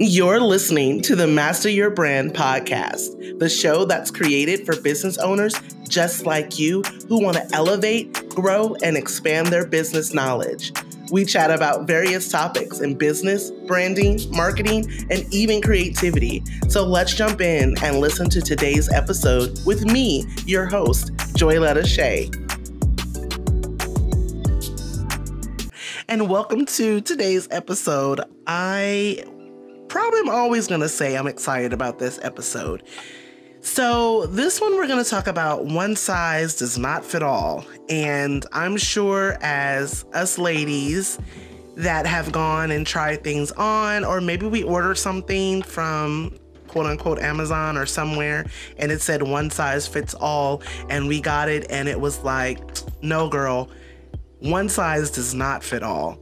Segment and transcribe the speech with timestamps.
[0.00, 5.54] You're listening to the Master Your Brand podcast, the show that's created for business owners
[5.88, 10.72] just like you who want to elevate, grow, and expand their business knowledge.
[11.12, 16.42] We chat about various topics in business, branding, marketing, and even creativity.
[16.68, 22.28] So let's jump in and listen to today's episode with me, your host, Joyletta Shea.
[26.08, 28.22] And welcome to today's episode.
[28.48, 29.24] I
[29.94, 32.82] probably am always going to say I'm excited about this episode.
[33.60, 37.64] So, this one we're going to talk about one size does not fit all.
[37.88, 41.20] And I'm sure as us ladies
[41.76, 47.20] that have gone and tried things on, or maybe we ordered something from quote unquote
[47.20, 48.46] Amazon or somewhere
[48.78, 52.58] and it said one size fits all, and we got it and it was like,
[53.00, 53.70] no, girl,
[54.40, 56.18] one size does not fit all.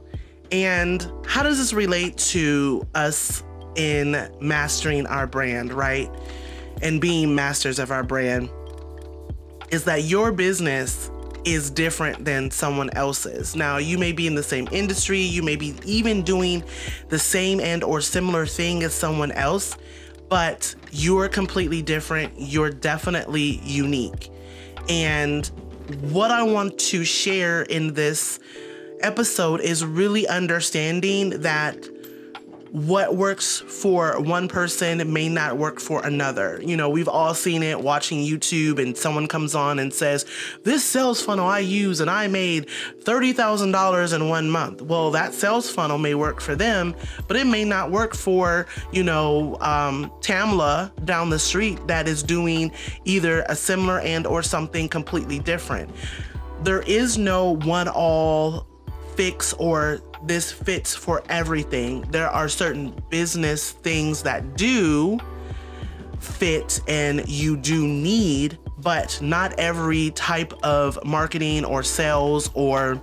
[0.51, 3.43] And how does this relate to us
[3.75, 6.09] in mastering our brand, right?
[6.81, 8.49] And being masters of our brand
[9.71, 11.09] is that your business
[11.45, 13.55] is different than someone else's.
[13.55, 16.63] Now, you may be in the same industry, you may be even doing
[17.09, 19.77] the same and or similar thing as someone else,
[20.29, 22.33] but you're completely different.
[22.37, 24.29] You're definitely unique.
[24.89, 25.45] And
[26.01, 28.39] what I want to share in this
[29.01, 31.89] episode is really understanding that
[32.73, 36.59] what works for one person may not work for another.
[36.65, 40.25] You know, we've all seen it watching YouTube and someone comes on and says,
[40.63, 42.65] This sales funnel I use and I made
[43.03, 44.81] $30,000 in one month.
[44.81, 46.95] Well, that sales funnel may work for them,
[47.27, 52.23] but it may not work for, you know, um, Tamla down the street that is
[52.23, 52.71] doing
[53.05, 55.91] either a similar and or something completely different.
[56.63, 58.65] There is no one all
[59.15, 62.01] fix or this fits for everything.
[62.11, 65.19] There are certain business things that do
[66.19, 73.01] fit and you do need, but not every type of marketing or sales or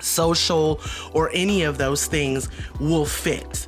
[0.00, 0.80] social
[1.12, 2.48] or any of those things
[2.80, 3.66] will fit.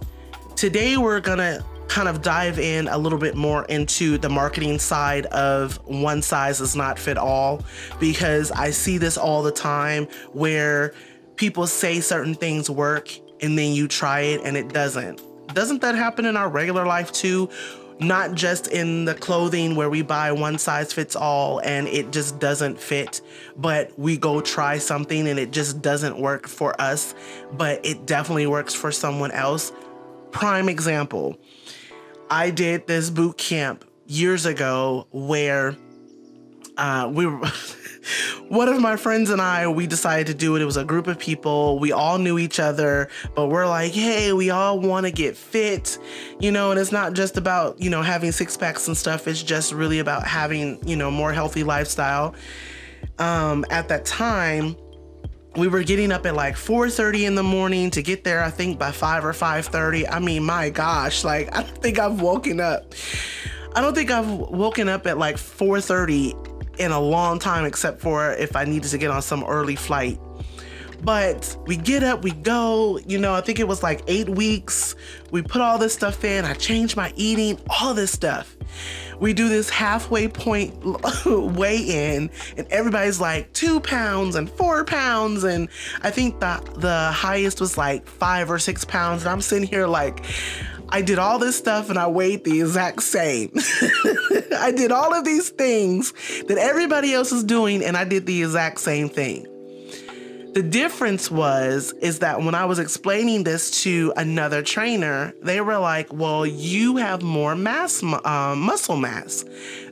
[0.57, 5.27] Today, we're gonna kind of dive in a little bit more into the marketing side
[5.27, 7.63] of one size does not fit all
[8.01, 10.95] because I see this all the time where
[11.37, 15.23] people say certain things work and then you try it and it doesn't.
[15.55, 17.49] Doesn't that happen in our regular life too?
[18.01, 22.41] Not just in the clothing where we buy one size fits all and it just
[22.41, 23.21] doesn't fit,
[23.57, 27.15] but we go try something and it just doesn't work for us,
[27.53, 29.73] but it definitely works for someone else.
[30.33, 31.37] Prime example
[32.31, 35.77] I did this boot camp years ago where
[36.77, 37.41] uh, we were.
[38.49, 40.63] one of my friends and I, we decided to do it.
[40.63, 41.79] It was a group of people.
[41.79, 45.99] We all knew each other, but we're like, hey, we all want to get fit,
[46.41, 49.27] you know, and it's not just about, you know, having six packs and stuff.
[49.27, 52.35] It's just really about having, you know, more healthy lifestyle.
[53.19, 54.77] Um, at that time,
[55.57, 58.79] we were getting up at like 4:30 in the morning to get there I think
[58.79, 60.07] by 5 or 5:30.
[60.11, 62.93] I mean, my gosh, like I don't think I've woken up.
[63.77, 68.33] I don't think I've woken up at like 4:30 in a long time, except for
[68.33, 70.19] if I needed to get on some early flight.
[71.03, 74.97] But we get up, we go, you know, I think it was like eight weeks.
[75.31, 78.57] We put all this stuff in, I changed my eating, all this stuff.
[79.21, 80.75] We do this halfway point
[81.27, 85.45] weigh in, and everybody's like two pounds and four pounds.
[85.45, 85.69] And
[86.03, 89.23] I think the, the highest was like five or six pounds.
[89.23, 90.25] And I'm sitting here like,
[90.95, 93.51] I did all this stuff and I weighed the exact same.
[94.57, 96.13] I did all of these things
[96.45, 99.43] that everybody else is doing and I did the exact same thing.
[100.55, 105.79] The difference was is that when I was explaining this to another trainer, they were
[105.79, 109.45] like, "Well, you have more mass uh, muscle mass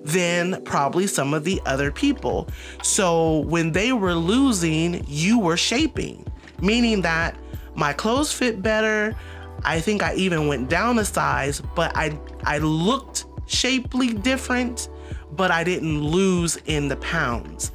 [0.05, 2.49] than probably some of the other people.
[2.85, 6.25] So when they were losing, you were shaping,
[6.61, 7.37] meaning that
[7.75, 9.17] my clothes fit better,
[9.65, 14.89] I think I even went down a size, but I I looked shapely different,
[15.33, 17.73] but I didn't lose in the pounds.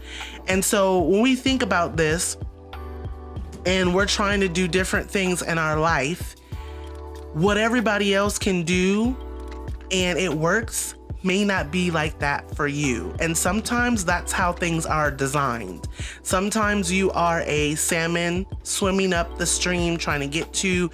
[0.47, 2.37] And so when we think about this
[3.65, 6.35] and we're trying to do different things in our life,
[7.33, 9.15] what everybody else can do
[9.91, 13.13] and it works may not be like that for you.
[13.19, 15.87] And sometimes that's how things are designed.
[16.23, 20.89] Sometimes you are a salmon swimming up the stream trying to get to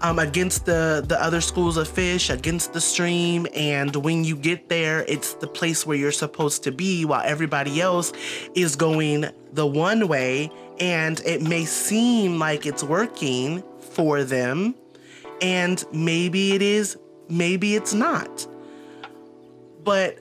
[0.00, 4.68] um, against the the other schools of fish, against the stream, and when you get
[4.68, 8.12] there, it's the place where you're supposed to be, while everybody else
[8.54, 10.50] is going the one way,
[10.80, 14.74] and it may seem like it's working for them,
[15.40, 16.96] And maybe it is,
[17.28, 18.46] maybe it's not.
[19.82, 20.18] But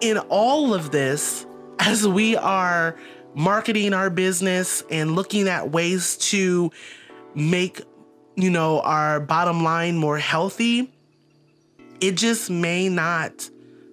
[0.00, 1.46] in all of this,
[1.78, 2.96] as we are
[3.34, 6.70] marketing our business and looking at ways to
[7.34, 7.82] make,
[8.36, 10.92] you know, our bottom line more healthy,
[12.00, 13.48] it just may not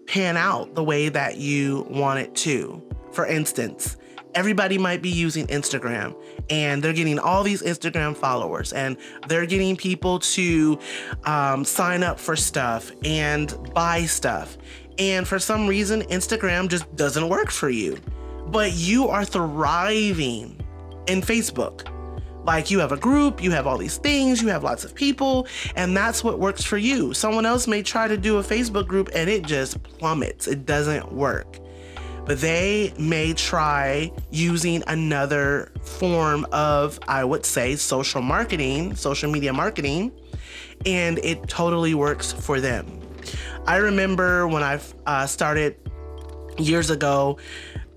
[0.08, 2.82] pan out the way that you want it to.
[3.12, 3.98] For instance,
[4.34, 6.16] everybody might be using Instagram
[6.50, 8.98] and they're getting all these Instagram followers and
[9.28, 10.80] they're getting people to
[11.26, 14.58] um, sign up for stuff and buy stuff.
[15.00, 17.98] And for some reason, Instagram just doesn't work for you.
[18.48, 20.60] But you are thriving
[21.08, 21.92] in Facebook.
[22.48, 25.48] Like you have a group, you have all these things, you have lots of people,
[25.76, 27.14] and that's what works for you.
[27.14, 31.12] Someone else may try to do a Facebook group and it just plummets, it doesn't
[31.12, 31.60] work
[32.28, 39.54] but they may try using another form of, I would say, social marketing, social media
[39.54, 40.12] marketing,
[40.86, 43.00] and it totally works for them.
[43.66, 45.78] I remember when I uh, started
[46.58, 47.38] years ago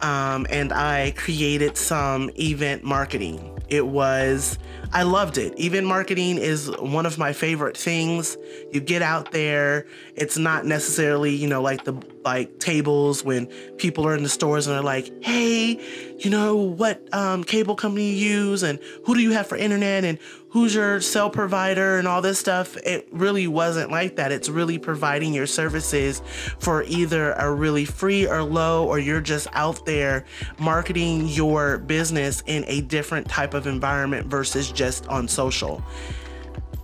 [0.01, 3.60] um, and I created some event marketing.
[3.71, 4.59] It was,
[4.93, 5.59] I loved it.
[5.59, 8.37] Event marketing is one of my favorite things.
[8.73, 9.87] You get out there,
[10.17, 11.93] it's not necessarily, you know, like the
[12.25, 13.47] like tables when
[13.79, 15.81] people are in the stores and they're like, hey,
[16.19, 20.05] you know, what um, cable company you use and who do you have for internet
[20.05, 20.19] and
[20.51, 22.77] who's your cell provider and all this stuff.
[22.79, 24.33] It really wasn't like that.
[24.33, 26.21] It's really providing your services
[26.59, 30.25] for either a really free or low, or you're just out there
[30.59, 35.83] marketing your business in a different type of environment versus just on social.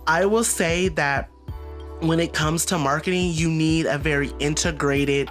[0.07, 1.29] I will say that
[1.99, 5.29] when it comes to marketing, you need a very integrated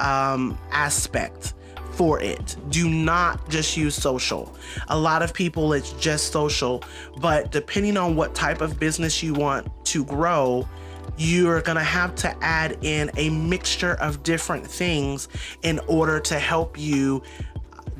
[0.00, 1.54] um, aspect
[1.92, 2.56] for it.
[2.70, 4.54] Do not just use social.
[4.88, 6.82] A lot of people, it's just social,
[7.20, 10.68] but depending on what type of business you want to grow,
[11.16, 15.28] you're going to have to add in a mixture of different things
[15.62, 17.22] in order to help you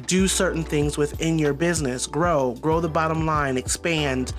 [0.07, 4.33] do certain things within your business, grow, grow the bottom line, expand,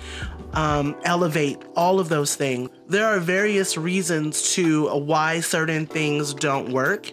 [0.55, 2.69] um, elevate, all of those things.
[2.87, 7.11] There are various reasons to why certain things don't work.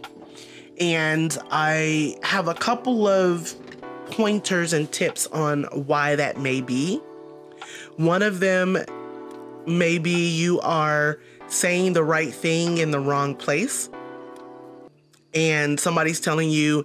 [0.80, 3.54] And I have a couple of
[4.10, 7.00] pointers and tips on why that may be.
[7.96, 8.78] One of them,
[9.66, 11.18] maybe you are
[11.48, 13.90] saying the right thing in the wrong place.
[15.34, 16.84] And somebody's telling you,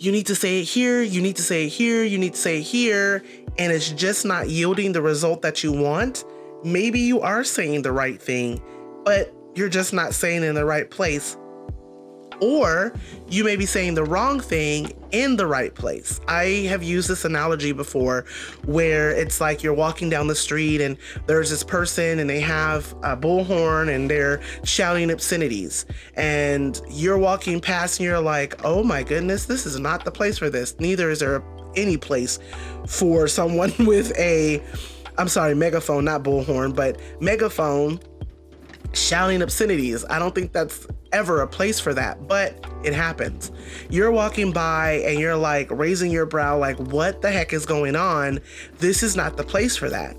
[0.00, 2.40] you need to say it here, you need to say it here, you need to
[2.40, 3.22] say it here,
[3.58, 6.24] and it's just not yielding the result that you want,
[6.64, 8.62] maybe you are saying the right thing,
[9.04, 11.36] but you're just not saying it in the right place.
[12.40, 12.92] Or
[13.28, 16.20] you may be saying the wrong thing in the right place.
[16.28, 18.24] I have used this analogy before
[18.64, 20.96] where it's like you're walking down the street and
[21.26, 25.86] there's this person and they have a bullhorn and they're shouting obscenities.
[26.14, 30.38] And you're walking past and you're like, oh my goodness, this is not the place
[30.38, 30.78] for this.
[30.80, 31.42] Neither is there
[31.76, 32.38] any place
[32.86, 34.62] for someone with a,
[35.18, 38.00] I'm sorry, megaphone, not bullhorn, but megaphone
[38.92, 40.04] shouting obscenities.
[40.10, 43.52] I don't think that's ever a place for that, but it happens.
[43.88, 47.96] You're walking by and you're like raising your brow, like, what the heck is going
[47.96, 48.40] on?
[48.78, 50.16] This is not the place for that.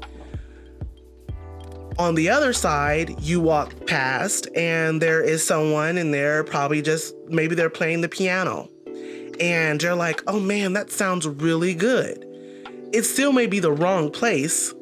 [1.98, 7.14] On the other side, you walk past and there is someone and they're probably just
[7.28, 8.70] maybe they're playing the piano.
[9.40, 12.26] And you're like, oh man, that sounds really good.
[12.94, 14.74] It still may be the wrong place,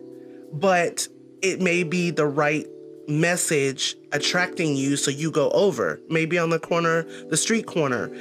[0.54, 1.08] but
[1.42, 2.68] it may be the right
[3.10, 8.16] message attracting you so you go over, maybe on the corner, the street corner.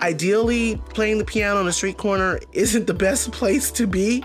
[0.00, 4.24] Ideally, playing the piano on the street corner isn't the best place to be,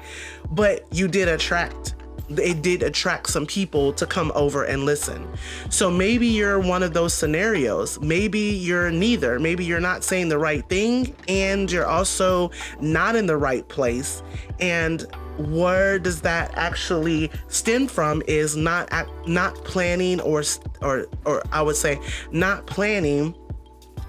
[0.51, 1.93] but you did attract
[2.29, 5.27] it did attract some people to come over and listen.
[5.69, 7.99] So maybe you're one of those scenarios.
[8.01, 9.39] Maybe you're neither.
[9.39, 14.21] Maybe you're not saying the right thing and you're also not in the right place.
[14.59, 15.05] And
[15.37, 18.91] where does that actually stem from is not
[19.27, 20.43] not planning or
[20.81, 21.99] or or I would say
[22.31, 23.35] not planning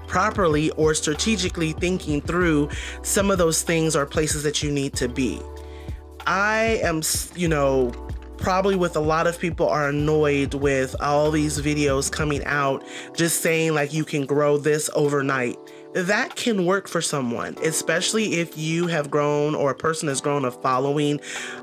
[0.06, 2.70] properly or strategically thinking through
[3.02, 5.40] some of those things or places that you need to be.
[6.26, 7.02] I am,
[7.36, 7.92] you know,
[8.38, 13.40] probably with a lot of people are annoyed with all these videos coming out just
[13.40, 15.56] saying like you can grow this overnight
[15.94, 20.44] that can work for someone, especially if you have grown or a person has grown
[20.44, 21.20] a following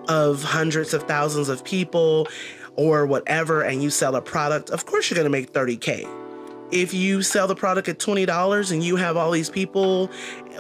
[0.08, 2.28] of hundreds of thousands of people
[2.76, 4.70] or whatever, and you sell a product.
[4.70, 6.25] Of course, you're going to make 30K.
[6.72, 10.08] If you sell the product at $20 and you have all these people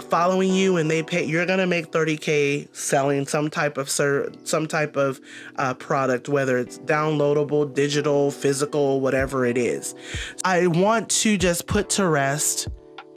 [0.09, 4.31] following you and they pay you're going to make 30k selling some type of ser-
[4.43, 5.19] some type of
[5.57, 9.95] uh, product whether it's downloadable digital physical whatever it is.
[10.43, 12.67] I want to just put to rest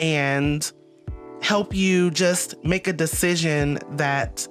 [0.00, 0.70] and
[1.42, 4.46] help you just make a decision that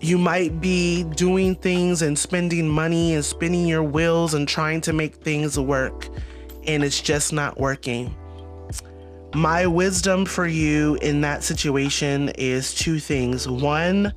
[0.00, 4.92] you might be doing things and spending money and spinning your wheels and trying to
[4.92, 6.08] make things work
[6.66, 8.14] and it's just not working.
[9.34, 13.48] My wisdom for you in that situation is two things.
[13.48, 14.12] One,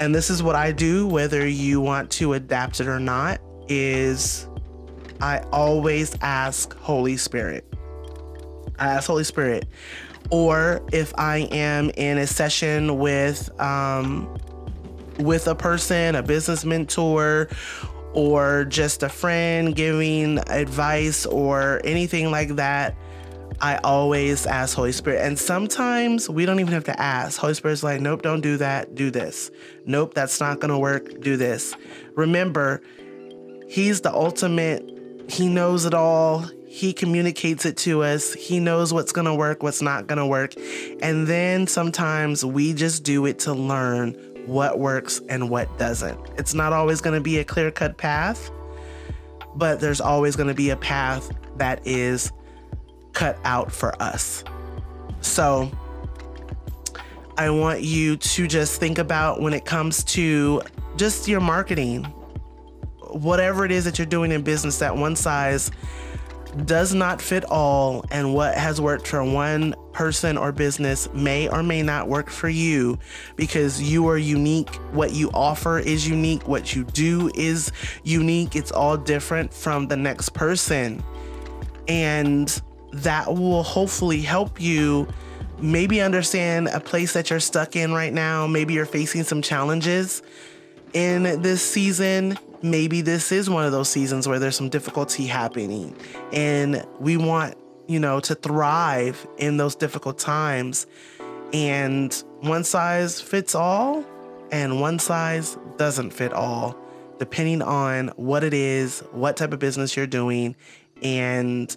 [0.00, 4.48] and this is what I do, whether you want to adapt it or not, is
[5.20, 7.64] I always ask Holy Spirit.
[8.78, 9.66] I ask Holy Spirit.
[10.30, 14.34] Or if I am in a session with um,
[15.18, 17.48] with a person, a business mentor,
[18.14, 22.96] or just a friend giving advice or anything like that,
[23.60, 25.24] I always ask Holy Spirit.
[25.24, 27.38] And sometimes we don't even have to ask.
[27.38, 28.94] Holy Spirit's like, nope, don't do that.
[28.94, 29.50] Do this.
[29.86, 31.20] Nope, that's not going to work.
[31.20, 31.74] Do this.
[32.14, 32.82] Remember,
[33.68, 34.88] He's the ultimate,
[35.28, 36.44] He knows it all.
[36.66, 38.32] He communicates it to us.
[38.32, 40.54] He knows what's going to work, what's not going to work.
[41.00, 46.18] And then sometimes we just do it to learn what works and what doesn't.
[46.36, 48.50] It's not always going to be a clear cut path,
[49.54, 52.32] but there's always going to be a path that is
[53.12, 54.44] cut out for us.
[55.20, 55.70] So,
[57.36, 60.62] I want you to just think about when it comes to
[60.96, 62.04] just your marketing,
[63.10, 65.70] whatever it is that you're doing in business, that one size
[66.64, 71.62] does not fit all, and what has worked for one person or business may or
[71.62, 72.98] may not work for you
[73.36, 74.74] because you are unique.
[74.92, 76.46] What you offer is unique.
[76.46, 77.72] What you do is
[78.02, 78.56] unique.
[78.56, 81.02] It's all different from the next person.
[81.88, 82.60] And
[82.92, 85.08] that will hopefully help you
[85.58, 88.46] maybe understand a place that you're stuck in right now.
[88.46, 90.22] Maybe you're facing some challenges
[90.92, 95.94] in this season maybe this is one of those seasons where there's some difficulty happening
[96.32, 97.54] and we want
[97.86, 100.86] you know to thrive in those difficult times.
[101.52, 104.04] And one size fits all
[104.50, 106.76] and one size doesn't fit all
[107.18, 110.56] depending on what it is what type of business you're doing
[111.02, 111.76] and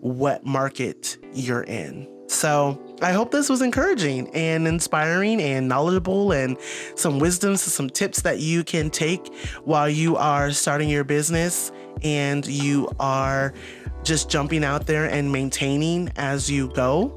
[0.00, 2.08] what market you're in.
[2.28, 6.58] So I hope this was encouraging and inspiring and knowledgeable and
[6.94, 9.34] some wisdoms, some tips that you can take
[9.64, 11.72] while you are starting your business
[12.02, 13.54] and you are
[14.02, 17.14] just jumping out there and maintaining as you go.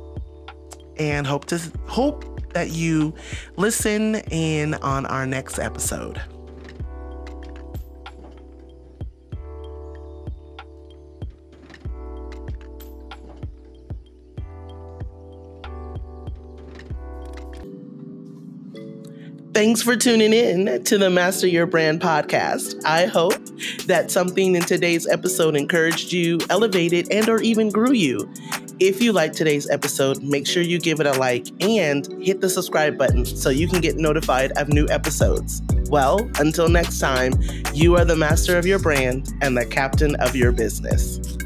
[0.97, 3.13] And hope to hope that you
[3.55, 6.21] listen in on our next episode.
[19.61, 22.83] Thanks for tuning in to the Master Your Brand podcast.
[22.83, 23.35] I hope
[23.85, 28.27] that something in today's episode encouraged you, elevated, and or even grew you.
[28.79, 32.49] If you like today's episode, make sure you give it a like and hit the
[32.49, 35.61] subscribe button so you can get notified of new episodes.
[35.91, 37.33] Well, until next time,
[37.71, 41.37] you are the master of your brand and the captain of your business.